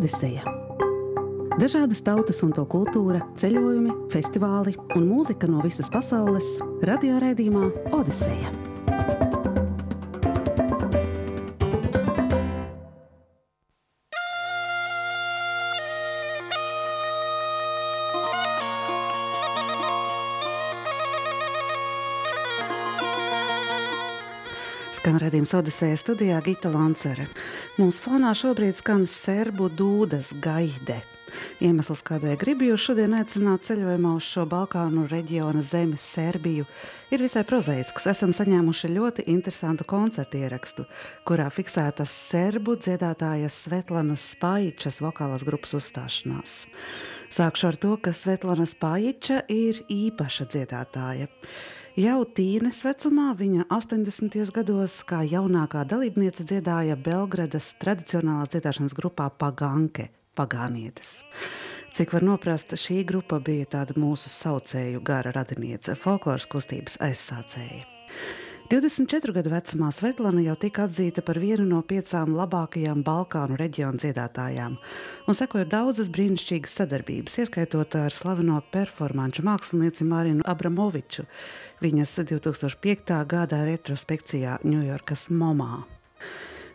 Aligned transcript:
Odiseja. 0.00 0.40
Dažādas 1.60 1.98
tautas 2.00 2.38
un 2.40 2.54
to 2.56 2.62
kultūra, 2.72 3.18
ceļojumi, 3.36 3.92
festivāli 4.08 4.72
un 4.96 5.04
mūzika 5.04 5.44
no 5.44 5.60
visas 5.60 5.92
pasaules- 5.92 6.48
radioraidījumā 6.88 7.66
Odiseja. 7.92 8.48
Skan 25.10 25.24
redzējums 25.24 25.52
Odiseja 25.58 25.96
studijā 25.98 26.36
Gita 26.46 26.70
Lancere. 26.70 27.24
Mūsu 27.80 28.04
fonā 28.04 28.30
šobrīd 28.38 28.76
skan 28.78 29.08
serbu 29.10 29.66
dūdas 29.74 30.28
gaide. 30.38 31.00
Iemesls, 31.58 32.04
kādēļ 32.06 32.36
gribu 32.38 32.68
jūs 32.68 32.84
šodien 32.84 33.16
aicināt 33.18 33.66
ceļojumā 33.66 34.12
uz 34.20 34.28
šo 34.28 34.44
Balkānu 34.52 35.08
reģiona 35.10 35.64
zemi, 35.66 35.98
Serbiju, 35.98 36.68
ir 37.10 37.24
visai 37.26 37.42
prozaisks. 37.48 38.06
Esam 38.12 38.30
saņēmuši 38.38 38.92
ļoti 38.92 39.26
interesantu 39.34 39.88
koncertu 39.90 40.44
ierakstu, 40.44 40.86
kurā 41.26 41.48
fiksētas 41.50 42.14
serbu 42.30 42.78
dziedātājas 42.78 43.58
Svetlanas 43.64 44.28
Spāņķas 44.36 45.02
vokālās 45.08 45.42
grupas 45.48 45.74
uzstāšanās. 45.80 46.60
Sākšu 47.34 47.72
ar 47.72 47.82
to, 47.82 47.98
ka 47.98 48.14
Svetlana 48.14 48.70
Spāņķa 48.78 49.42
ir 49.58 49.82
īpaša 49.90 50.46
dziedātāja. 50.54 51.26
Jau 52.00 52.22
tīnes 52.24 52.78
vecumā 52.86 53.32
viņa 53.36 53.66
80. 53.74 54.36
gados, 54.54 54.94
kā 55.04 55.18
jaunākā 55.26 55.82
dalībniece, 55.90 56.46
dziedāja 56.48 56.94
Belgradas 56.96 57.74
tradicionālās 57.82 58.52
dziedāšanas 58.54 58.94
grupā 58.96 59.26
Paganke, 59.42 60.06
Pagānietes. 60.38 61.10
Cik 61.92 62.14
var 62.14 62.24
noprast, 62.24 62.72
šī 62.78 63.02
grupa 63.04 63.40
bija 63.44 63.66
tāda 63.74 63.98
mūsu 64.00 64.32
saucēju 64.32 65.02
gara 65.04 65.34
radiniece, 65.36 65.98
folkloras 65.98 66.48
kustības 66.48 66.96
aizsācēja. 67.04 67.84
24 68.70 69.32
gadu 69.34 69.50
vecumā 69.50 69.88
Svetlana 69.90 70.44
jau 70.44 70.52
tika 70.62 70.84
atzīta 70.86 71.24
par 71.26 71.40
vienu 71.42 71.64
no 71.66 71.80
piecām 71.82 72.36
labākajām 72.38 73.00
Balkānu 73.02 73.56
reģionu 73.58 73.98
dziedātājām, 73.98 74.76
un 75.26 75.34
sekoja 75.34 75.66
daudzas 75.72 76.06
brīnišķīgas 76.14 76.76
sadarbības, 76.78 77.34
ieskaitot 77.42 77.96
ar 77.98 78.14
slaveno 78.14 78.60
performanču 78.70 79.42
mākslinieci 79.48 80.06
Marinu 80.06 80.46
Abramoviču 80.46 81.26
viņas 81.82 82.14
2005. 82.30 83.16
gada 83.34 83.64
retrospekcijā 83.66 84.60
Ņujorkas 84.62 85.32
Momā. 85.34 85.80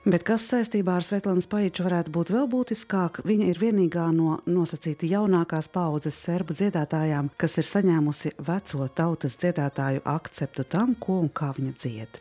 Bet 0.05 0.21
kas 0.21 0.43
saistībā 0.51 0.99
ar 0.99 1.05
Svetlānas 1.05 1.47
Paiču 1.49 1.81
varētu 1.81 2.11
būt 2.13 2.29
vēl 2.29 2.45
būtiskāk, 2.51 3.23
viņa 3.25 3.45
ir 3.49 3.57
vienīgā 3.57 4.03
no 4.13 4.35
nosacīti 4.45 5.07
jaunākās 5.09 5.65
paudzes 5.73 6.19
serbu 6.21 6.53
dziedātājām, 6.53 7.31
kas 7.41 7.57
ir 7.57 7.65
saņēmusi 7.65 8.35
veco 8.45 8.85
tautas 8.93 9.33
dziedātāju 9.41 10.03
akceptu 10.05 10.67
tam, 10.69 10.93
ko 11.01 11.15
un 11.23 11.31
kā 11.33 11.49
viņa 11.57 11.73
dzied. 11.73 12.19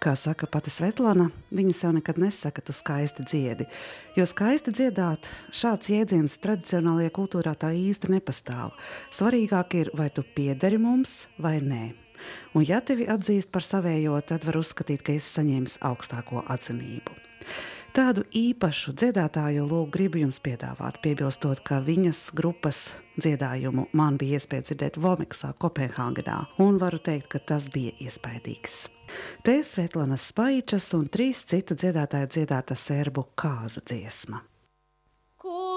Kā 0.00 0.14
saka 0.16 0.48
pati 0.48 0.72
Svetlana, 0.72 1.28
viņa 1.52 1.76
sev 1.76 1.92
nekad 1.98 2.22
nesaka, 2.24 2.64
tu 2.64 2.72
skaisti 2.72 3.28
dziedi, 3.28 3.68
jo 4.16 4.24
skaisti 4.24 4.72
dziedāt 4.72 5.28
šāds 5.52 5.92
jēdziens 5.92 6.38
tradicionālajā 6.40 7.12
kultūrā 7.20 7.52
tā 7.52 7.74
īsti 7.76 8.14
nepastāv. 8.16 8.72
Svarīgāk 9.12 9.76
ir, 9.82 9.92
vai 9.92 10.08
tu 10.08 10.24
piederi 10.24 10.80
mums 10.80 11.26
vai 11.36 11.58
nē. 11.60 11.84
Un, 12.56 12.64
ja 12.64 12.80
tevi 12.80 13.04
atzīst 13.12 13.52
par 13.52 13.60
savējo, 13.60 14.16
tad 14.24 14.48
var 14.48 14.56
uzskatīt, 14.64 15.04
ka 15.04 15.20
esi 15.20 15.36
saņēmis 15.36 15.82
augstāko 15.84 16.48
atzinību. 16.48 17.25
Tādu 17.96 18.26
īpašu 18.36 18.92
dziedātāju 18.92 19.62
lūgu 19.64 19.88
gribu 19.94 20.20
jums 20.20 20.36
piedāvāt, 20.44 20.98
piebilstot, 21.00 21.62
ka 21.64 21.78
viņas 21.80 22.18
grupas 22.36 22.90
dziedājumu 23.16 23.86
man 23.96 24.18
bija 24.20 24.36
iespēja 24.36 24.66
dzirdēt 24.68 24.98
Vomiksā, 25.00 25.54
Kopenhāgenā, 25.56 26.42
un 26.60 26.76
varu 26.82 27.00
teikt, 27.00 27.30
ka 27.32 27.40
tas 27.40 27.70
bija 27.72 27.94
iespaidīgs. 28.04 28.90
Te 29.46 29.56
Svetlanas 29.64 30.28
Spaičas 30.28 30.90
un 30.98 31.08
trīs 31.08 31.40
citu 31.48 31.78
dziedātāju 31.78 32.28
dziedāta 32.36 32.76
serbu 32.76 33.30
kāzu 33.38 33.80
dziesma. 33.86 34.42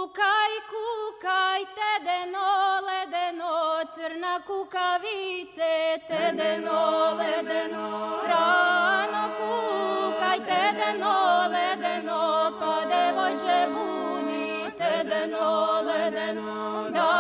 Кукай, 0.10 0.54
кукайте 0.72 1.92
деноле, 2.06 3.02
дено, 3.14 3.84
цирна 3.94 4.40
кукавице, 4.48 6.02
те 6.08 6.32
деноле, 6.34 7.44
дено, 7.50 7.88
рано 8.30 9.24
кукайте 9.38 10.62
деноле, 10.80 11.76
дено, 11.84 12.22
паде 12.60 13.06
воче 13.16 13.62
буди, 13.74 14.72
те 14.80 15.04
деноле, 15.10 16.12
дено, 16.12 16.90
да 16.90 17.19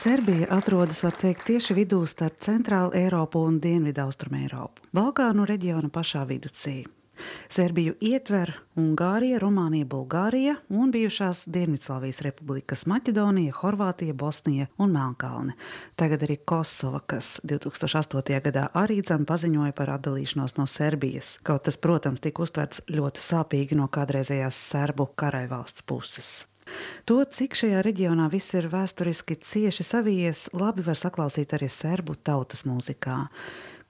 Serbija 0.00 0.46
atrodas, 0.50 1.02
var 1.04 1.12
teikt, 1.20 1.42
tieši 1.44 1.74
vidū 1.76 1.98
starp 2.08 2.38
Centrālu 2.40 2.94
Eiropu 2.96 3.42
un 3.44 3.58
Dienvidu-Austrumu 3.60 4.38
Eiropu. 4.38 4.80
Balkānu 4.96 5.44
reģiona 5.44 5.90
pašā 5.92 6.22
vidusī. 6.24 6.86
Serbiju 7.52 7.98
ietver 8.00 8.54
Ungārija, 8.80 9.36
Rumānija, 9.42 9.84
Bulgārija 9.84 10.54
un 10.72 10.88
bijušās 10.94 11.42
Dienvidslāvijas 11.52 12.22
republikas 12.24 12.86
Maķedonija, 12.88 13.52
Horvātija, 13.60 14.16
Bosnija 14.16 14.70
un 14.80 14.96
Melnkalne. 14.96 15.52
Tagad 16.00 16.24
arī 16.24 16.38
Kosova, 16.48 17.02
kas 17.04 17.34
2008. 17.44 18.40
gadā 18.46 18.70
arī 18.72 19.02
dzem 19.04 19.28
paziņoja 19.28 19.76
par 19.76 19.92
atdalīšanos 19.98 20.56
no 20.56 20.64
Serbijas. 20.64 21.36
Kaut 21.44 21.68
tas, 21.68 21.76
protams, 21.76 22.24
tika 22.24 22.40
uztverts 22.48 22.86
ļoti 22.88 23.20
sāpīgi 23.20 23.76
no 23.76 23.92
kādreizējās 23.92 24.64
serbu 24.70 25.10
karavvalsts 25.12 25.84
puses. 25.84 26.38
To, 27.08 27.20
cik 27.24 27.56
šajā 27.58 27.82
reģionā 27.86 28.28
viss 28.32 28.54
ir 28.58 28.70
vēsturiski 28.72 29.38
cieši 29.40 29.86
savijies, 29.86 30.46
labi 30.56 30.84
var 30.86 30.98
saklausīt 30.98 31.54
arī 31.56 31.70
serbu 31.72 32.16
tautas 32.26 32.64
mūzikā, 32.68 33.18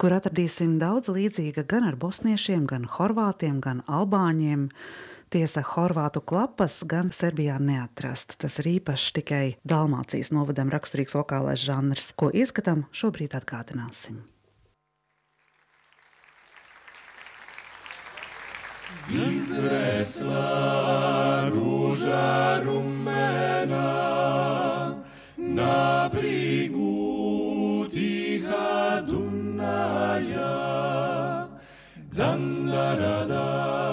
kur 0.01 0.17
atradīsim 0.17 0.79
daudz 0.81 1.13
līdzīga 1.13 1.67
gan 1.69 1.87
ar 1.91 1.99
bosniešiem, 2.01 2.67
gan 2.71 2.89
horvātiem, 2.99 3.61
gan 3.65 3.85
albāņiem. 3.87 4.69
Tiesa, 5.31 5.63
horvātu 5.63 6.25
klapas 6.27 6.81
gan 6.91 7.13
Serbijā 7.15 7.61
neatrast. 7.63 8.35
Tas 8.43 8.59
ir 8.59 8.73
īpašs 8.81 9.13
tikai 9.21 9.45
Dalmācijas 9.63 10.33
novadam 10.35 10.73
raksturīgs 10.75 11.15
vokālais 11.15 11.63
žanrs, 11.63 12.11
ko 12.19 12.33
ieskatām 12.35 12.89
šobrīd 12.91 13.39
atgādināsim. 13.39 14.19
izvesla 19.13 20.51
ruža 21.51 22.61
rumena 22.65 23.91
na 25.37 26.09
brigu 26.09 27.87
tiha 27.91 29.03
Dunaja. 29.07 30.57
Dan 32.13 32.67
da 32.67 33.25
da. 33.29 33.90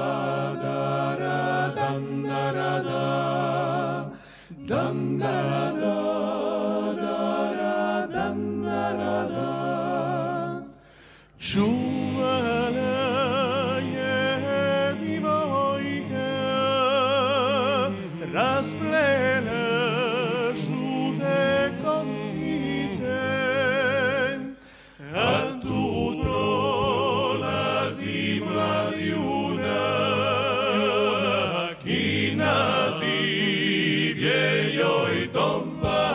jej 34.28 34.84
oj 34.84 35.16
doma. 35.34 36.07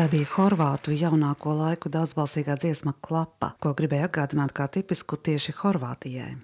Tā 0.00 0.06
bija 0.08 0.24
horvātu 0.32 0.94
jaunāko 0.96 1.52
laiku 1.58 1.90
daudzbalsīgā 1.92 2.54
dziesma 2.56 2.94
Klapa, 3.04 3.50
ko 3.60 3.74
gribēja 3.76 4.06
atgādināt 4.08 4.54
kā 4.56 4.64
tipisku 4.72 5.18
tieši 5.20 5.52
Horvātijai. 5.58 6.38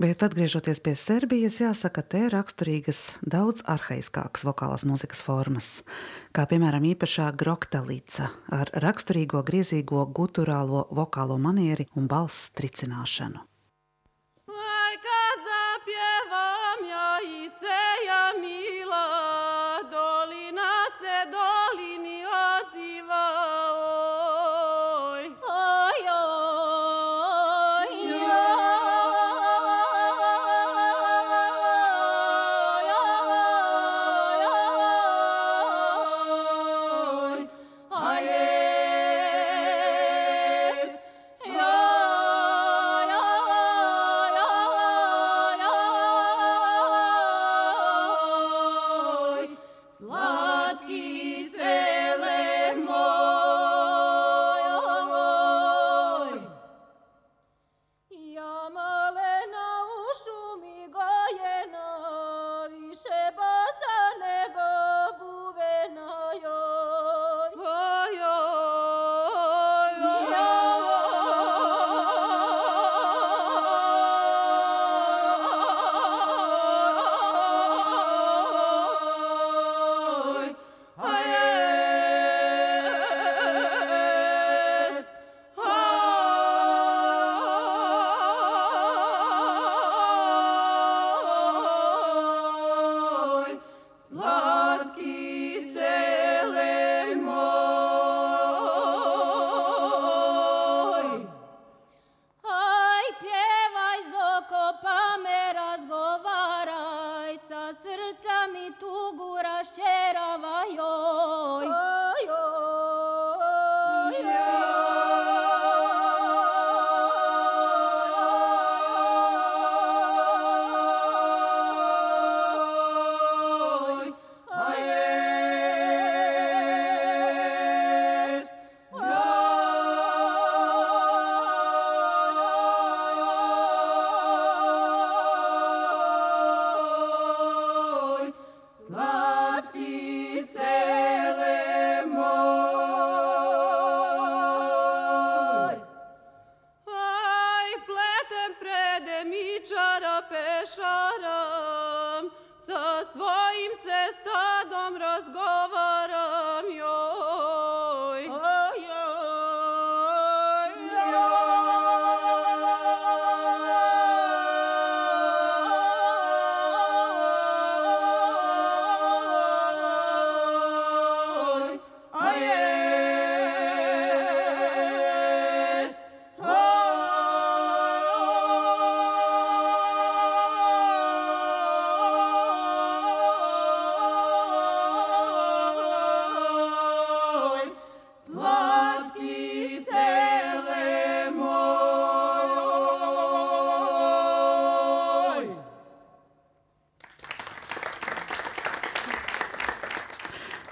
Bet 0.00 0.22
atgriežoties 0.24 0.80
pie 0.80 0.94
Serbijas, 0.96 1.58
jāsaka, 1.60 2.00
te 2.00 2.22
raksturīgas 2.32 3.00
daudz 3.20 3.66
arhaiskākas 3.68 4.46
vokālās 4.48 4.86
mūzikas 4.88 5.20
formas, 5.26 5.68
kā 6.32 6.46
piemēram 6.48 6.86
īpašā 6.94 7.26
groktalīca 7.36 8.30
ar 8.56 8.72
raksturīgo 8.86 9.44
griezīgo 9.44 10.06
guturālo 10.16 10.86
vokālo 10.88 11.36
manieri 11.36 11.90
un 12.00 12.08
balss 12.08 12.48
tricināšanu. 12.56 13.44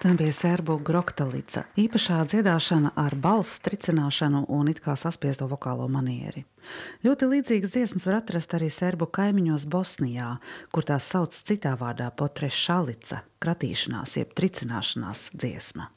Tā 0.04 0.10
bija 0.12 0.34
serbu 0.36 0.74
groktalica, 0.84 1.62
īpašā 1.80 2.18
dziedāšana 2.28 2.90
ar 3.00 3.14
balss 3.16 3.62
tricināšanu 3.64 4.42
un 4.52 4.68
it 4.68 4.82
kā 4.84 4.98
saspiesto 5.00 5.48
vokālo 5.48 5.86
manieri. 5.88 6.42
Ļoti 7.06 7.30
līdzīgas 7.30 7.72
dziesmas 7.72 8.04
var 8.04 8.18
atrast 8.18 8.52
arī 8.52 8.68
serbu 8.68 9.08
kaimiņos 9.08 9.64
Bosnijā, 9.72 10.28
kur 10.76 10.84
tās 10.84 11.08
sauc 11.08 11.32
citā 11.32 11.72
vārdā 11.80 12.10
potrešalica, 12.20 13.22
kratīšanās 13.40 14.18
jeb 14.20 14.36
tricināšanās 14.36 15.30
dziesma. 15.32 15.88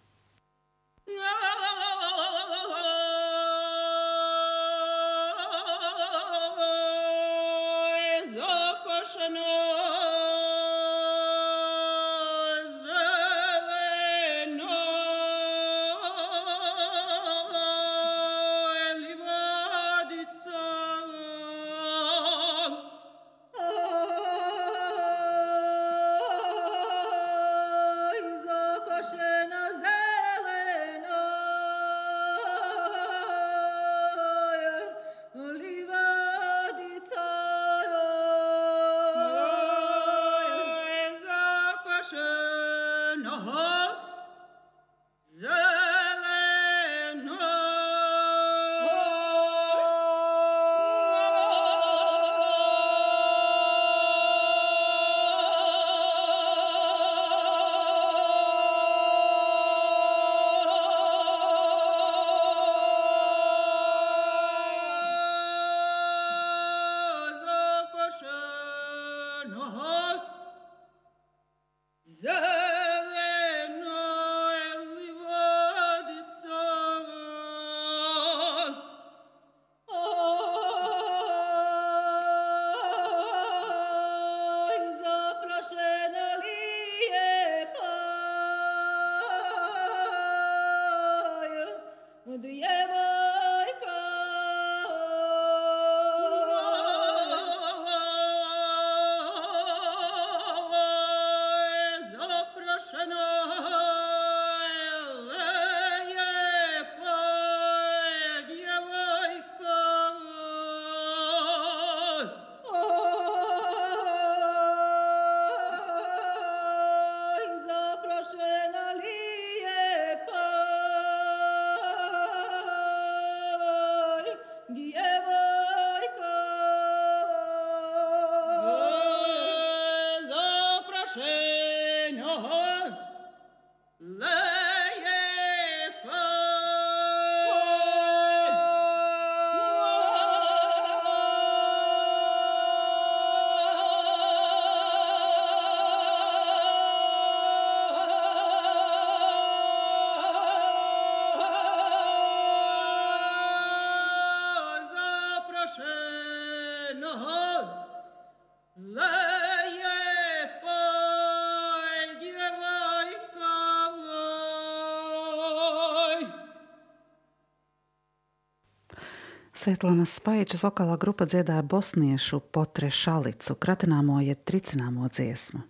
Svetlānas 169.57 170.11
Spaičas 170.19 170.61
vokālā 170.61 170.99
grupa 171.01 171.25
dziedāja 171.25 171.63
bosniešu 171.65 172.43
potre 172.53 172.91
šalicu, 172.93 173.55
kratināmo 173.57 174.19
jeb 174.21 174.43
tricināmo 174.45 175.09
dziesmu. 175.09 175.63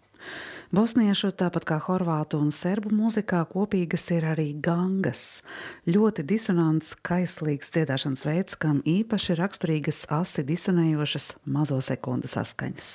Bosniešu, 0.75 1.29
tāpat 1.39 1.63
kā 1.63 1.77
horvātu 1.85 2.41
un 2.43 2.49
serbu 2.51 2.91
mūzikā, 2.91 3.45
kopīgas 3.47 4.09
ir 4.11 4.27
arī 4.27 4.49
gangas. 4.59 5.21
Ļoti 5.87 6.25
disonants, 6.27 6.91
kaislīgs 7.07 7.71
dziedāšanas 7.77 8.25
veids, 8.27 8.59
kam 8.59 8.81
īpaši 8.83 9.37
raksturīgas 9.39 10.03
asi 10.11 10.43
disonējošas 10.43 11.29
mazo 11.47 11.79
sekundu 11.79 12.27
saskaņas. 12.27 12.93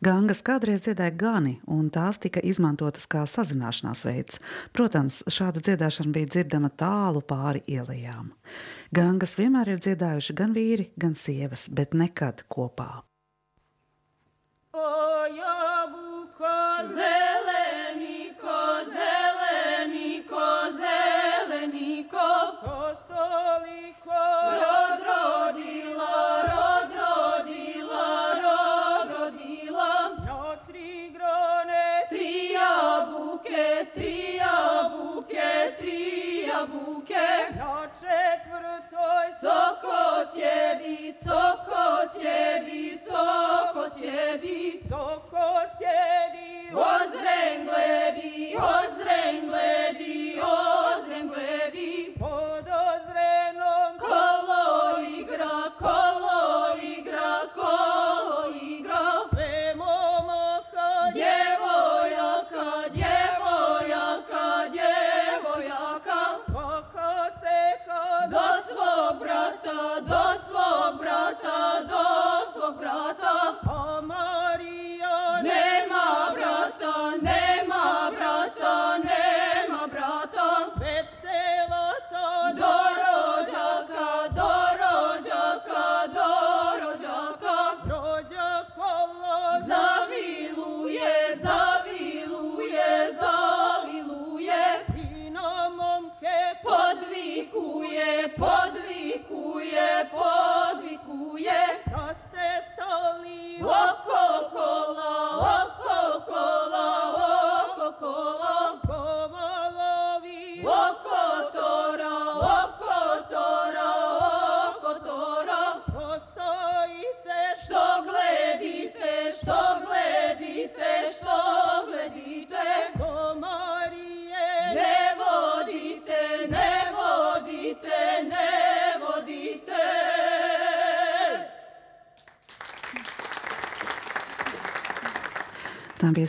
Gangas 0.00 0.40
kādreiz 0.46 0.86
dziedāja 0.86 1.12
gani, 1.12 1.58
un 1.68 1.92
tās 1.92 2.24
tika 2.24 2.40
izmantotas 2.40 3.04
kā 3.04 3.28
sazināšanās 3.28 4.06
veids. 4.08 4.40
Protams, 4.72 5.26
šāda 5.28 5.60
dziedāšana 5.60 6.16
bija 6.16 6.38
dzirdama 6.38 6.72
tālu 6.72 7.20
pāri 7.20 7.60
ielām. 7.68 8.32
Gangas 8.92 9.38
vienmēr 9.40 9.70
ir 9.72 9.80
dziedājuši 9.80 10.34
gan 10.36 10.52
vīri, 10.52 10.90
gan 11.00 11.14
sievas, 11.16 11.64
bet 11.72 11.94
nekad 11.96 12.44
kopā. 12.52 12.90
O, 14.76 14.84
jā, 15.32 15.52
Soko 41.32 42.08
siedi, 42.12 42.98
soko 42.98 43.88
siedi, 43.88 44.80
soko 44.88 45.44
siedi, 45.76 46.50
ozrengledi, 46.76 48.52
ozrengledi, 48.60 50.18
ozrengledi. 50.48 52.12
oh. 73.34 73.61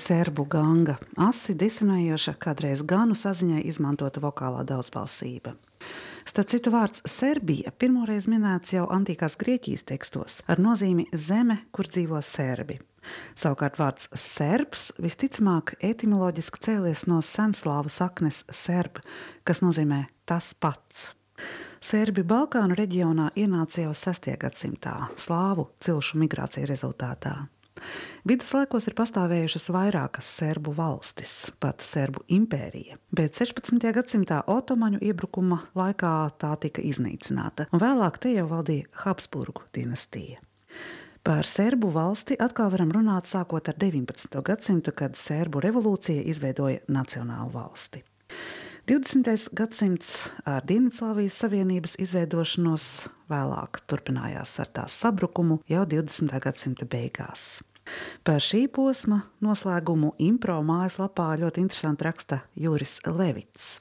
Serbu 0.04 0.46
ganga, 0.50 0.98
asi 1.16 1.56
disonējoša, 1.56 2.36
kādreiz 2.42 2.84
ganu 2.88 3.16
saziņai 3.16 3.64
izmantota 3.70 4.22
vokālā 4.24 4.66
daudzbalsība. 4.68 5.56
Starp 6.28 6.50
citu, 6.52 6.72
vārds 6.72 7.04
Serbija 7.10 7.74
pirmoreiz 7.80 8.30
minēts 8.32 8.76
jau 8.76 8.86
antīkās 8.96 9.36
Grieķijas 9.40 9.84
tekstos 9.88 10.42
ar 10.48 10.62
nozīmi 10.64 11.10
zeme, 11.12 11.60
kur 11.76 11.90
dzīvo 11.92 12.22
serbi. 12.24 12.80
Savukārt 13.36 13.80
vārds 13.80 14.08
serbs 14.16 14.92
visticamāk 15.04 15.76
etimoloģiski 15.84 16.62
cēlies 16.64 17.04
no 17.12 17.20
senslāvu 17.20 17.92
saknes 17.92 18.44
serb, 18.56 19.02
kas 19.44 19.60
nozīmē 19.64 20.06
tas 20.30 20.54
pats. 20.56 21.12
Serbi 21.84 22.24
Balkānu 22.24 22.78
reģionā 22.80 23.34
ienāca 23.36 23.84
jau 23.84 23.96
6. 23.98 24.32
gadsimtā 24.40 24.96
slāvu 25.20 25.68
cilšu 25.84 26.22
migrācija 26.24 26.70
rezultātā. 26.70 27.42
Viduslaikos 28.30 28.88
ir 28.88 28.96
pastāvējušas 28.96 29.68
vairākas 29.74 30.30
serbu 30.40 30.72
valstis, 30.78 31.52
pat 31.60 31.84
serbu 31.84 32.24
impērija, 32.32 33.00
bet 33.12 33.36
16. 33.42 33.82
gadsimtā 33.98 34.44
otomaņu 34.48 35.02
iebrukuma 35.04 35.60
laikā 35.76 36.14
tā 36.40 36.54
tika 36.64 36.84
iznīcināta, 36.86 37.68
un 37.74 37.84
vēlāk 37.84 38.22
te 38.24 38.32
jau 38.36 38.48
valdīja 38.52 38.88
Habsburgu 39.04 39.66
dinastija. 39.76 40.40
Par 41.24 41.48
serbu 41.48 41.88
valsti 41.96 42.36
atkal 42.40 42.72
varam 42.72 42.90
runāt 42.92 43.30
sākot 43.32 43.70
ar 43.72 43.78
19. 43.80 44.42
gadsimtu, 44.44 44.92
kad 44.92 45.16
serbu 45.16 45.62
revolūcija 45.64 46.24
izveidoja 46.28 46.82
nacionālu 46.92 47.52
valsti. 47.54 48.04
20. 48.88 49.54
gadsimts 49.56 50.10
ar 50.44 50.66
Dienvidslāvijas 50.68 51.38
Savienības 51.40 51.94
izveidošanos 52.04 52.88
vēlāk 53.32 53.78
turpinājās 53.88 54.58
ar 54.60 54.68
tās 54.76 54.98
sabrukumu 55.00 55.62
jau 55.72 55.86
20. 55.88 56.34
gadsimta 56.44 56.84
beigās. 56.92 57.62
Par 58.28 58.44
šī 58.44 58.66
posma 58.76 59.22
noslēgumu 59.44 60.10
impro 60.28 60.58
mājaslapā 60.68 61.30
ļoti 61.40 61.64
interesanti 61.64 62.04
raksta 62.10 62.42
Juris 62.60 62.98
Levits. 63.08 63.78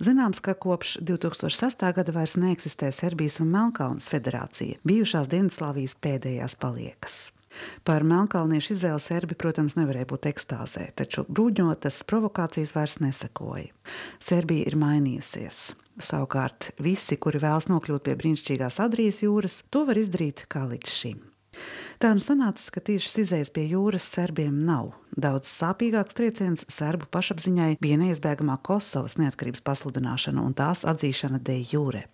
Zināms, 0.00 0.40
ka 0.40 0.54
kopš 0.56 0.94
2006. 1.04 1.84
gada 1.98 2.14
vairs 2.16 2.38
neeksistē 2.40 2.88
Serbijas 2.96 3.42
un 3.44 3.52
Melnkalnes 3.52 4.08
federācija, 4.08 4.80
bijušās 4.88 5.28
Dienvidslāvijas 5.28 5.98
pēdējās 6.00 6.56
paliekas. 6.56 7.20
Par 7.84 8.04
melnkalniešu 8.06 8.74
izvēli 8.76 9.02
serbi, 9.02 9.36
protams, 9.38 9.76
nevarēja 9.78 10.08
būt 10.10 10.28
ekstāzē, 10.30 10.90
taču 10.98 11.24
brūģotas 11.28 12.02
provokācijas 12.10 12.74
vairs 12.76 13.00
nesakoja. 13.02 13.70
Serbija 14.22 14.70
ir 14.70 14.78
mainījusies. 14.80 15.62
Savukārt, 16.00 16.70
visi, 16.80 17.18
kuri 17.20 17.42
vēlas 17.42 17.68
nokļūt 17.68 18.06
pie 18.06 18.14
brīnišķīgās 18.20 18.80
Adrijas 18.80 19.20
jūras, 19.24 19.60
to 19.68 19.84
var 19.88 20.00
izdarīt 20.00 20.46
kā 20.48 20.64
līdz 20.70 20.94
šim. 20.94 21.18
Tā 22.00 22.14
nu 22.16 22.22
sanāca, 22.24 22.70
ka 22.72 22.80
tieši 22.86 23.10
izējas 23.24 23.50
pie 23.52 23.66
jūras 23.68 24.06
serbiem 24.08 24.62
nav. 24.64 24.94
Daudz 25.20 25.50
sāpīgāks 25.52 26.16
trieciens 26.16 26.64
serbu 26.72 27.10
pašapziņai 27.12 27.74
bija 27.82 27.98
neizbēgamā 28.00 28.56
Kosovas 28.64 29.18
neatkarības 29.20 29.60
pasludināšana 29.66 30.40
un 30.40 30.56
tās 30.56 30.86
atzīšana 30.88 31.42
de 31.44 31.58
jūre. 31.74 32.06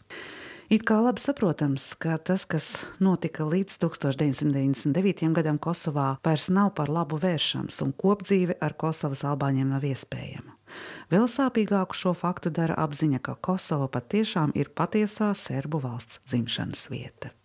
It 0.66 0.83
kā 0.83 0.96
labi 0.98 1.22
saprotams, 1.22 1.92
ka 2.02 2.16
tas, 2.18 2.42
kas 2.42 2.64
notika 2.98 3.44
līdz 3.46 3.76
1999. 3.85 5.29
gadam 5.37 5.61
Kosovā, 5.62 6.16
vairs 6.26 6.48
nav 6.50 6.72
par 6.74 6.90
labu 6.90 7.20
vēršams, 7.22 7.79
un 7.87 7.94
kopdzīve 7.94 8.59
ar 8.59 8.74
Kosovas 8.74 9.22
albāņiem 9.31 9.70
nav 9.76 9.87
iespējama. 9.87 10.57
Vēl 11.14 11.31
sāpīgāku 11.31 11.94
šo 11.94 12.16
faktu 12.18 12.50
dara 12.50 12.74
apziņa, 12.83 13.22
ka 13.22 13.37
Kosova 13.38 13.87
patiešām 13.94 14.59
ir 14.59 14.74
patiesā 14.74 15.31
serbu 15.38 15.85
valsts 15.87 16.24
dzimšanas 16.26 16.88
vieta. 16.90 17.36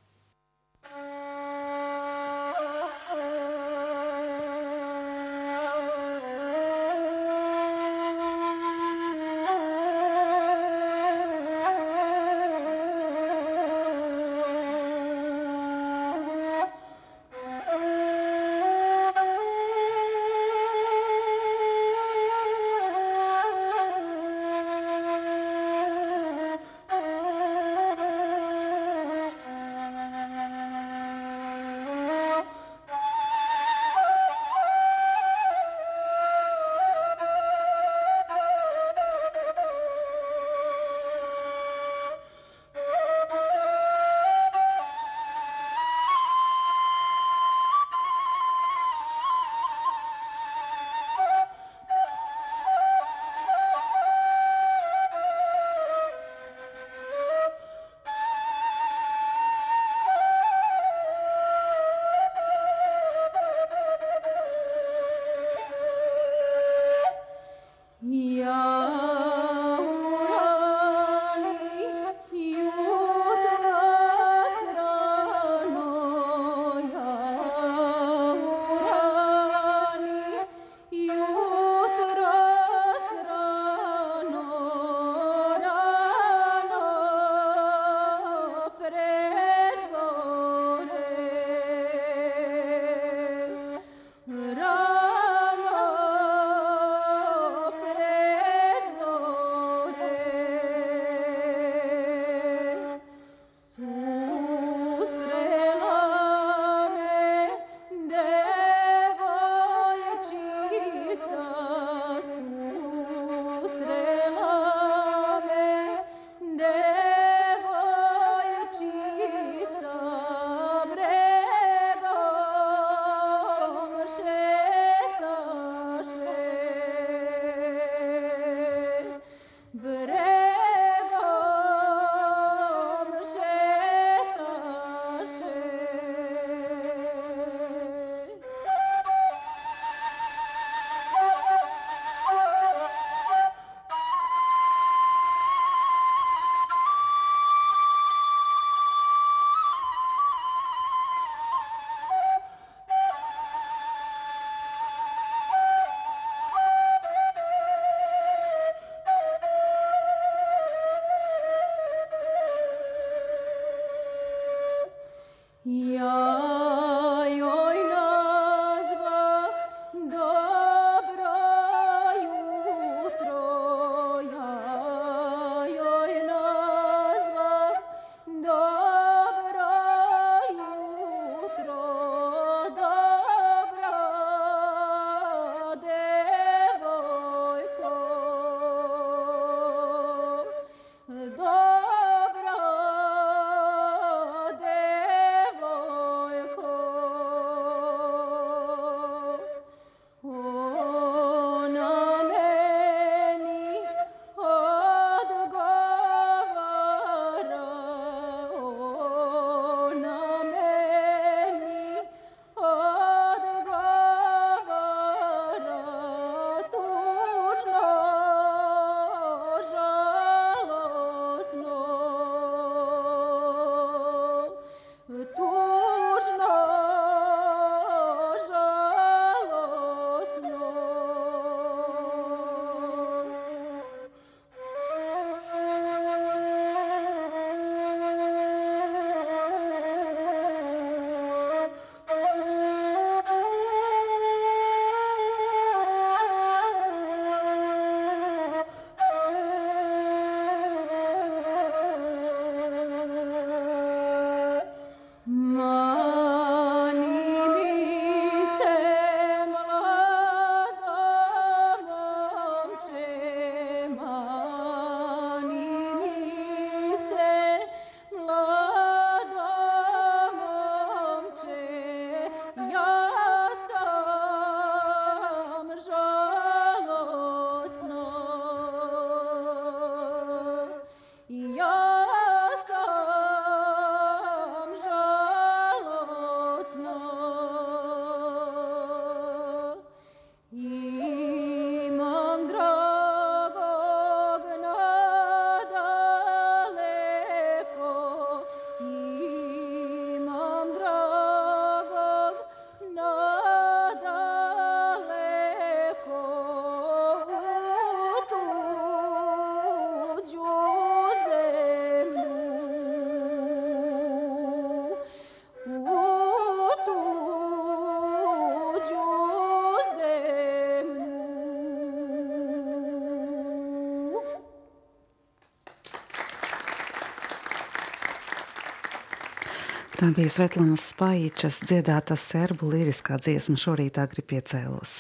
Tā 330.02 330.08
bija 330.18 330.32
Svetlanas 330.34 330.82
Spaičas 330.96 331.60
dziedāta 331.62 332.16
serbu 332.18 332.72
liriskā 332.72 333.20
dziesma 333.22 333.54
šorīt 333.62 334.00
agri 334.02 334.24
piecēlos, 334.26 334.96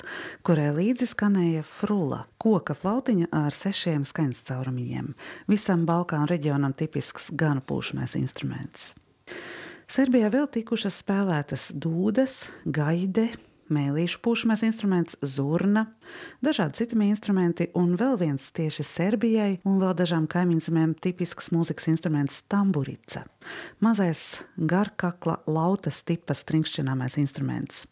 kurai 0.45 0.67
līdzi 0.77 1.07
skanēja 1.09 1.63
frula, 1.65 2.19
koka 2.37 2.75
flautiņa 2.77 3.31
ar 3.33 3.57
sešiem 3.57 4.03
skaņas 4.05 4.43
caurumiņiem. 4.51 5.07
Visam 5.49 5.87
Balkānu 5.89 6.29
reģionam 6.29 6.75
tipisks 6.77 7.31
ganu 7.33 7.65
pūšamais 7.65 8.13
instruments. 8.19 8.91
Serbijā 9.89 10.29
vēl 10.37 10.45
tikušas 10.53 11.01
spēlētas 11.01 11.71
dūdas, 11.73 12.43
gaide, 12.69 13.31
mēlīšu 13.73 14.21
pūšamais 14.21 14.61
instruments, 14.69 15.17
zurna, 15.25 15.87
dažādi 16.41 16.81
citi 16.81 16.97
instrumenti, 17.05 17.69
un 17.75 17.95
vēl 17.97 18.17
viens 18.19 18.51
tieši 18.51 18.83
Serbijai 18.83 19.59
un 19.65 19.79
vēl 19.81 19.93
dažām 19.97 20.27
kaimiņzemēm 20.31 20.95
tipisks 21.01 21.51
mūzikas 21.51 21.87
instruments- 21.87 22.41
tamburica. 22.51 23.25
Mazais 23.79 24.43
garkakla 24.57 25.39
lautas 25.47 26.03
tipas 26.03 26.43
trinkšķināmais 26.43 27.17
instruments. 27.17 27.87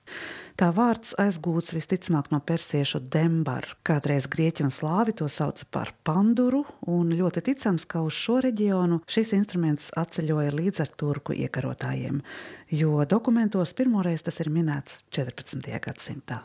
Tā 0.55 0.73
vārds 0.75 1.15
aizgūts 1.15 1.71
visticamāk 1.71 2.31
no 2.31 2.39
persiešu 2.39 2.99
dembar. 3.09 3.63
Kādreiz 3.83 4.27
grieķi 4.27 4.63
un 4.63 4.69
slāvi 4.69 5.15
to 5.15 5.25
sauca 5.25 5.63
par 5.71 5.93
panduru, 6.03 6.65
un 6.85 7.11
ļoti 7.11 7.41
ticams, 7.41 7.87
ka 7.87 8.01
uz 8.01 8.13
šo 8.13 8.41
reģionu 8.41 9.01
šis 9.07 9.33
instruments 9.33 9.91
atceļoja 9.95 10.51
līdz 10.51 10.81
ar 10.81 10.87
turku 10.97 11.33
iekarotājiem 11.33 12.21
jo 12.71 13.05
dokumentos 13.05 13.73
pirmoreiz 13.73 14.23
tas 14.25 14.39
ir 14.43 14.51
minēts 14.53 15.01
14. 15.15 15.79
gadsimtā. 15.83 16.41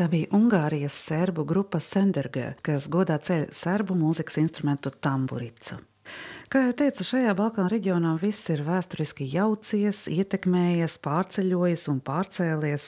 Tā 0.00 0.06
bija 0.08 0.30
Ungārijas 0.32 0.94
serbu 0.96 1.42
grupa 1.44 1.76
Senderge, 1.84 2.54
kas 2.64 2.86
godā 2.88 3.18
ceļ 3.20 3.50
serbu 3.52 3.92
mūzikas 4.00 4.38
instrumentu 4.40 4.88
tamburicu. 4.96 5.76
Kā 6.48 6.62
jau 6.64 6.70
teicu, 6.78 7.04
šajā 7.04 7.34
Balkānu 7.36 7.68
reģionā 7.68 8.14
viss 8.22 8.48
ir 8.48 8.62
vēsturiski 8.64 9.26
jaucies, 9.28 10.06
ietekmējies, 10.08 10.96
pārceļojies 11.04 11.84
un 11.92 12.00
pārcēlies. 12.00 12.86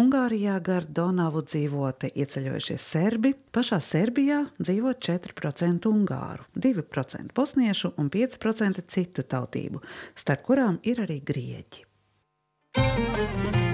Ungārijā 0.00 0.56
gar 0.64 0.88
Donavu 0.88 1.44
dzīvote 1.44 2.14
ieceļojušie 2.16 2.78
serbi, 2.80 3.34
pašā 3.52 3.76
Serbijā 3.84 4.40
dzīvo 4.56 4.96
4% 4.96 5.92
ungāru, 5.92 6.48
2% 6.56 7.36
bosniešu 7.36 7.92
un 8.00 8.08
5% 8.08 8.88
citu 8.88 9.28
tautību, 9.36 9.84
starp 10.16 10.48
kurām 10.48 10.80
ir 10.88 11.04
arī 11.04 11.20
grieķi. 11.20 11.84
sos 12.78 13.52
novia 13.52 13.67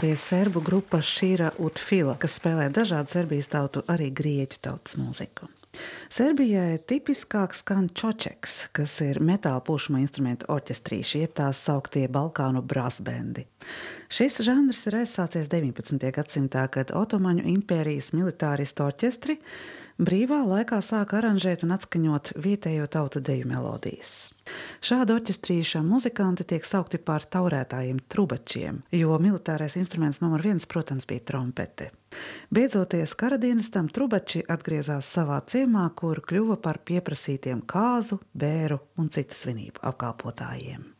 bija 0.00 0.16
serbu 0.16 0.60
grupa 0.64 0.98
Šīra 1.04 1.50
Utfila, 1.60 2.14
kas 2.18 2.38
spēlē 2.40 2.70
dažādu 2.72 3.12
Serbijas 3.12 3.50
tautu, 3.52 3.82
arī 3.90 4.08
grieķu 4.16 4.60
tautas 4.64 4.96
mūziku. 4.96 5.48
Serbijai 6.10 6.80
tipiskāk 6.88 7.54
skan 7.54 7.86
čočeks, 7.94 8.54
kas 8.74 8.96
ir 9.04 9.20
metāla 9.22 9.60
pušuma 9.62 10.00
instrumentu 10.02 10.48
orķestrīši, 10.50 11.20
jeb 11.22 11.36
tās 11.38 11.60
sauktie 11.62 12.06
Balkānu 12.10 12.62
brasbendi. 12.66 13.44
Šis 14.10 14.40
žanrs 14.46 14.82
ir 14.90 14.98
aizsācies 15.02 15.52
19. 15.52 16.10
gadsimtā, 16.16 16.64
kad 16.72 16.90
Otomaņu 16.96 17.46
impērijas 17.52 18.10
militāristu 18.16 18.88
orķestri 18.88 19.38
brīvā 20.00 20.40
laikā 20.48 20.80
sāka 20.84 21.18
aranžēt 21.20 21.64
un 21.66 21.74
atskaņot 21.76 22.32
vietējo 22.40 22.86
tautu 22.90 23.20
deju 23.24 23.48
melodijas. 23.50 24.30
Šāda 24.84 25.18
orķestrīša 25.18 25.82
muzikanti 25.86 26.46
tiek 26.48 26.66
saukti 26.66 26.98
par 26.98 27.26
taurētājiem, 27.28 28.00
trubačiem, 28.10 28.80
jo 28.96 29.18
militārais 29.22 29.76
instruments 29.80 30.22
numur 30.24 30.42
viens, 30.44 30.66
protams, 30.66 31.06
bija 31.06 31.26
trompete. 31.32 31.90
Beidzoties 32.50 33.14
karadienistam, 33.18 33.90
trubači 33.92 34.42
atgriezās 34.50 35.10
savā 35.14 35.38
ciemā, 35.46 35.86
kur 35.94 36.24
kļuva 36.26 36.58
par 36.64 36.80
pieprasītiem 36.84 37.62
kāzu, 37.68 38.18
bēru 38.34 38.80
un 38.98 39.12
citu 39.14 39.36
svinību 39.36 39.84
apkalpotājiem. 39.92 40.99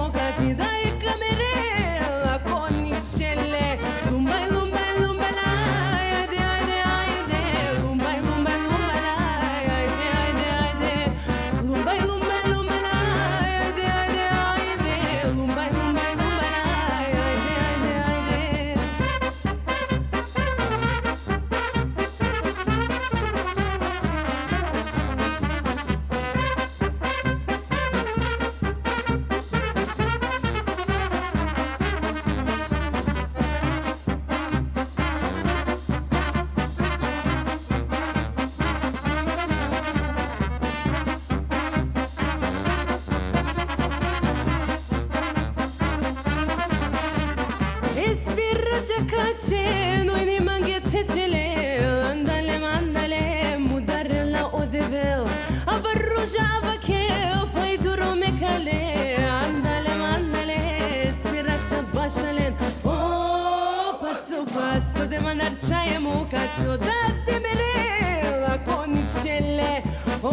narčajemo, 65.43 66.27
kad 66.31 66.49
ću 66.55 66.77
da 66.77 66.99
ti 67.25 67.33
bi 67.43 67.51
rila 67.61 68.57
konjičelje. 68.65 69.81
O, 70.23 70.31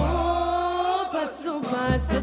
pa 1.12 1.26
su, 1.42 1.62
pa 1.70 1.98
su, 2.00 2.20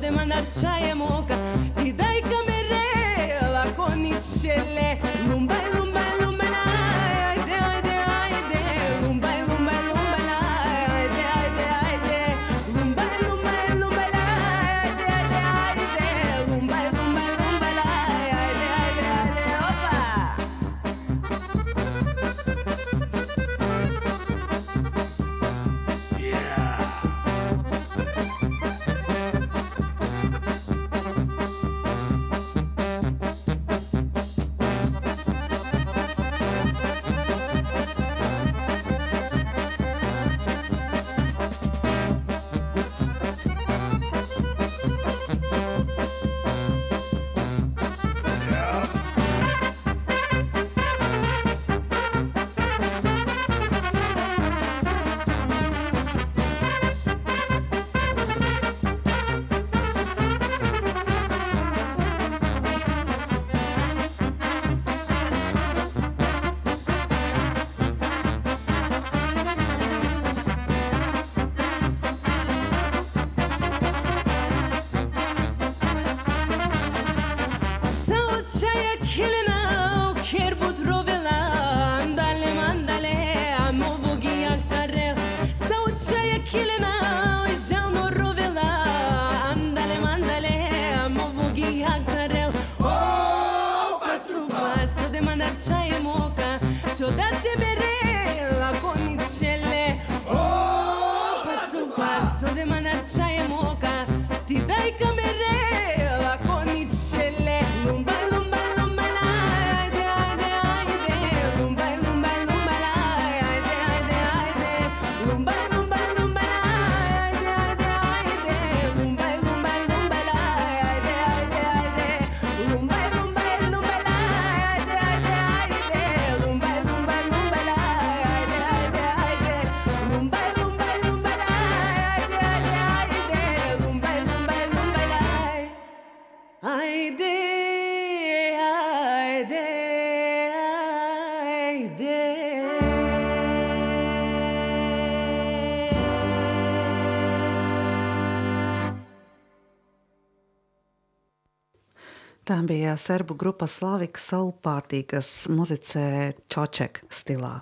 serbu 152.97 153.37
grupa 153.39 153.67
Slavika 153.67 154.21
Salpārtī, 154.21 155.03
kas 155.07 155.47
muzicē 155.51 156.33
čoček 156.51 157.03
stilā. 157.09 157.59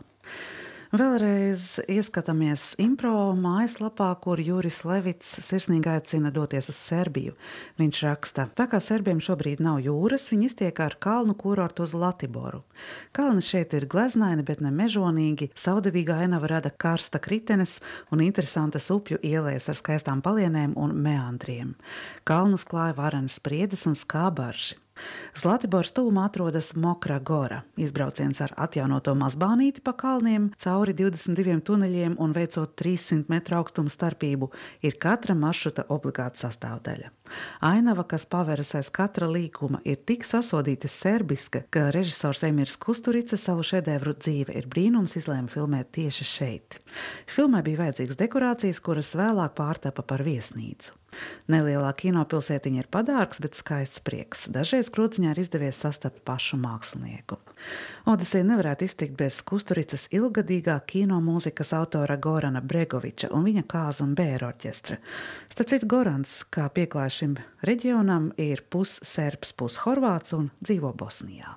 Vēlreiz 0.94 1.80
ieskatāmies 1.90 2.76
impro 2.78 3.32
mājaslapā, 3.34 4.12
kur 4.22 4.38
Juris 4.38 4.84
Levits 4.86 5.32
sirsnīgi 5.42 5.90
aicina 5.90 6.30
doties 6.30 6.70
uz 6.70 6.78
Serbiju. 6.78 7.34
Viņš 7.82 8.02
raksta, 8.06 8.46
tā 8.54 8.68
kā 8.70 8.78
serbiem 8.78 9.18
šobrīd 9.18 9.64
nav 9.66 9.80
jūras, 9.82 10.28
viņi 10.30 10.52
iztiek 10.52 10.84
ar 10.86 10.94
kalnu 11.02 11.34
kurortu 11.34 11.82
uz 11.88 11.96
Latiboru. 11.98 12.62
Kalni 13.10 13.42
šeit 13.42 13.74
ir 13.74 13.90
gleznaini, 13.90 14.46
bet 14.46 14.62
ne 14.62 14.70
mežonīgi, 14.70 15.50
saudabīga 15.58 16.20
ainava 16.28 16.52
rada 16.54 16.70
karsta 16.70 17.18
kritenes 17.18 17.80
un 18.14 18.22
interesantas 18.22 18.92
upju 18.94 19.18
ielēs 19.26 19.72
ar 19.74 19.82
skaistām 19.82 20.22
palienēm 20.22 20.78
un 20.78 20.94
meandriem. 20.94 21.74
Kalnus 22.22 22.70
klāja 22.70 22.94
varenas 23.02 23.42
spriedes 23.42 23.90
un 23.90 23.98
skābarži. 23.98 24.83
Zlatibors 25.34 25.94
tūmā 25.96 26.28
atrodas 26.30 26.74
Mokra 26.78 27.18
Gora. 27.20 27.64
Izbrauciens 27.82 28.41
ar 28.46 28.54
atjaunoto 28.66 29.16
mazbānīti 29.18 29.82
pa 29.84 29.96
kalniem 29.98 30.52
cauri 30.62 30.94
22 30.98 31.60
tuneļiem 31.66 32.20
un 32.22 32.36
veicot 32.36 32.76
300 32.80 33.32
metru 33.34 33.58
augstumu 33.60 33.94
starpību 33.94 34.52
ir 34.86 35.00
katra 35.02 35.36
maršruta 35.38 35.88
obligāta 35.89 36.46
sastāvdaļa. 36.46 37.10
Ainava, 37.64 38.04
kas 38.08 38.26
paveras 38.30 38.74
aiz 38.78 38.90
katra 38.94 39.28
līkuma, 39.32 39.82
ir 39.88 40.02
tik 40.08 40.26
sasodīta 40.28 40.90
serbiska, 40.92 41.64
ka 41.74 41.90
režisors 41.96 42.44
Emirs 42.48 42.78
Kusturica 42.82 43.40
savu 43.40 43.64
šedevru 43.68 44.16
dzīve 44.18 44.56
ir 44.58 44.68
brīnums 44.72 45.18
izlēma 45.20 45.52
filmēt 45.52 45.94
tieši 45.96 46.28
šeit. 46.28 46.82
Filmai 47.30 47.64
bija 47.66 47.86
vajadzīgas 47.86 48.20
dekorācijas, 48.20 48.84
kuras 48.84 49.16
vēlāk 49.18 49.56
pārtapa 49.58 50.06
par 50.06 50.26
viesnīcu. 50.26 51.00
Nelielā 51.52 51.92
kinopilsētiņa 51.98 52.84
ir 52.84 52.90
padārgs, 52.94 53.42
bet 53.44 53.58
skaists 53.58 54.02
prieks. 54.06 54.48
Dažreiz 54.54 54.90
krūciņā 54.94 55.34
ir 55.34 55.42
izdevies 55.44 55.80
sastapt 55.84 56.24
pašu 56.28 56.58
mākslinieku. 56.62 57.38
Odisija 58.10 58.44
nevarētu 58.48 58.88
iztikt 58.88 59.16
bez 59.20 59.40
Kusturicas 59.48 60.08
ilgadīgā 60.16 60.76
kino 60.90 61.20
mūzikas 61.24 61.74
autora 61.78 62.18
Gorana 62.18 62.62
Bregoviča 62.62 63.32
un 63.36 63.46
viņa 63.48 63.66
kāzu 63.70 64.08
un 64.08 64.16
bēru 64.18 64.50
orķestra. 64.50 64.98
Starp 65.54 65.72
citu, 65.72 65.90
Gorans, 65.94 66.40
kā 66.52 66.68
pieklāja 66.74 67.14
šim 67.24 67.38
reģionam, 67.63 68.32
ir 68.36 68.65
pusserbs, 68.67 69.53
pushorvāts 69.55 70.36
un 70.36 70.49
dzīvo 70.59 70.91
Bosnijā. 70.99 71.55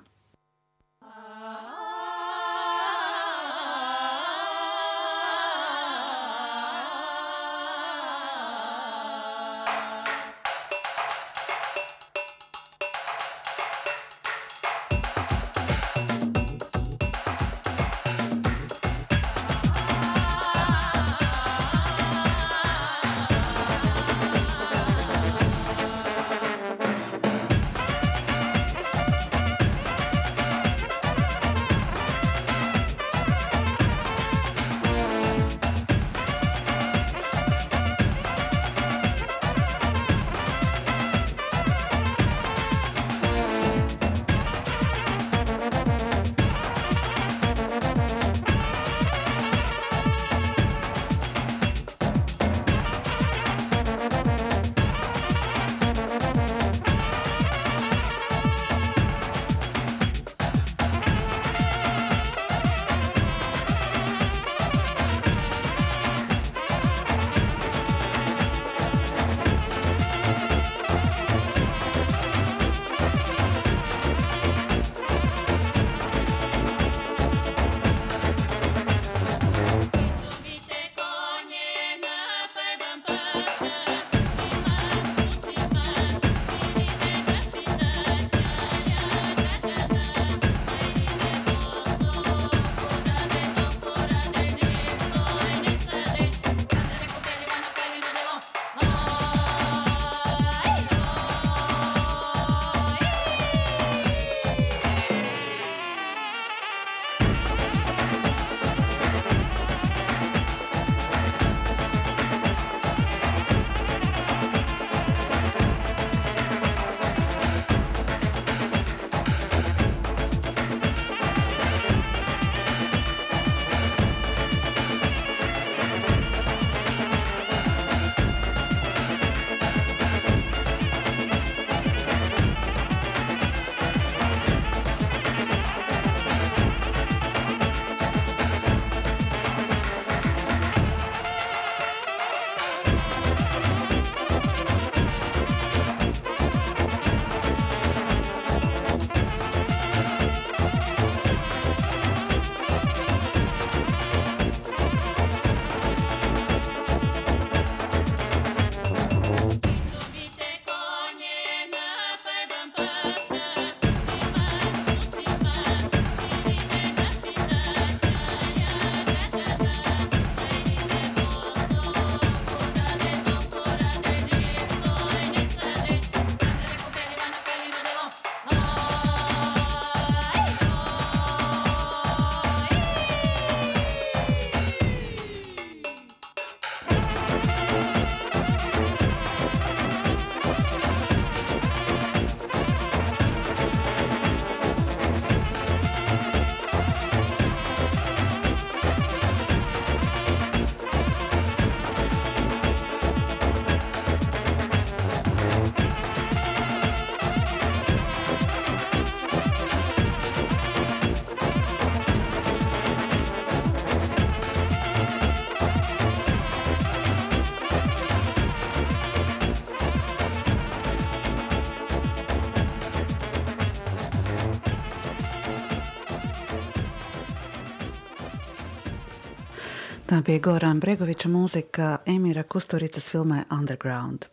Tā 230.17 230.23
bija 230.25 230.41
Gorāna 230.41 230.81
Bregoviča 230.81 231.29
mūzika 231.29 232.01
Emīra 232.09 232.41
Kusturicas 232.41 233.05
filmē 233.13 233.45
Underground. 233.53 234.25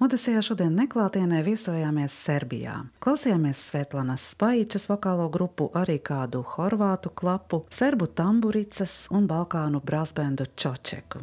Odesijā 0.00 0.40
šodien 0.40 0.72
neklātienē 0.72 1.44
viesojāmies 1.44 2.08
Serbijā. 2.24 2.88
Klausījāmies 3.04 3.60
Svetlanas 3.68 4.24
Spaičas 4.32 4.88
vokālo 4.88 5.28
grupu, 5.28 5.68
arī 5.76 6.00
kādu 6.00 6.40
horvātu 6.54 7.12
klapu, 7.12 7.68
serbu 7.68 8.08
tamburicas 8.16 9.12
un 9.12 9.28
balkānu 9.28 9.84
brāzbendu 9.84 10.48
Čočeku. 10.56 11.20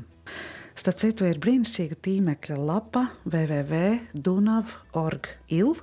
Starp 0.78 0.98
citu, 1.02 1.26
ir 1.26 1.42
brīnišķīga 1.42 1.98
tīmekļa 2.06 2.58
lapa 2.70 3.10
www.dunav.org.il, 3.26 5.74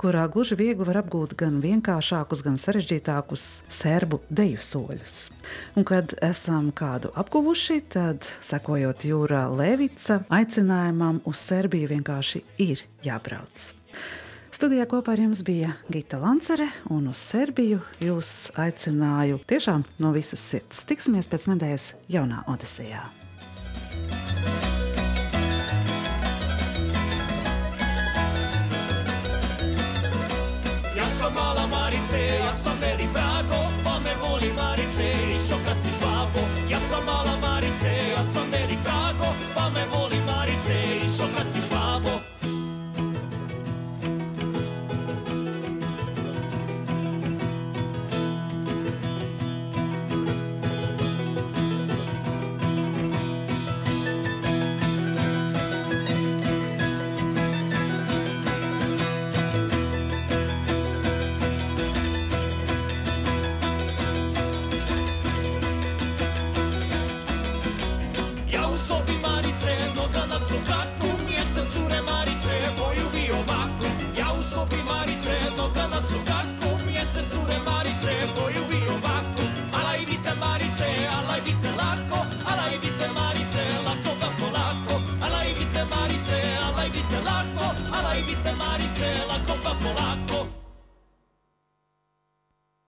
kurā 0.00 0.24
gluži 0.32 0.56
viegli 0.56 0.86
var 0.88 1.02
apgūt 1.02 1.34
gan 1.38 1.58
vienkāršākus, 1.60 2.40
gan 2.46 2.56
sarežģītākus 2.60 3.46
serbu 3.68 4.22
deju 4.32 4.62
soļus. 4.64 5.18
Un, 5.76 5.84
kad 5.88 6.14
esam 6.24 6.70
kādu 6.76 7.12
apguvuši, 7.20 7.80
tad, 7.92 8.24
sekojot 8.44 9.04
Jūrā 9.10 9.44
Levica 9.52 10.22
aicinājumam 10.32 11.20
uz 11.28 11.44
Serbiju, 11.44 11.92
vienkārši 11.92 12.42
ir 12.64 12.84
jābrauc. 13.04 13.70
Studijā 14.50 14.84
kopā 14.90 15.14
ar 15.14 15.22
jums 15.22 15.44
bija 15.46 15.76
Gita 15.92 16.18
Lancere, 16.20 16.66
un 16.92 17.12
uz 17.12 17.20
Serbiju 17.30 17.80
jūs 18.02 18.50
aicināju 18.60 19.40
tiešām 19.48 19.86
no 20.02 20.12
visas 20.16 20.42
sirds. 20.42 20.84
Tiksimies 20.88 21.30
pēc 21.32 21.48
nedēļas 21.52 21.94
jaunā 22.12 22.44
Odisejā. 22.50 23.19
so 32.60 32.74
many 32.76 33.06
values. 33.06 33.29